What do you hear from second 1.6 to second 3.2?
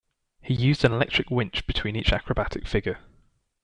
between each acrobatic figure.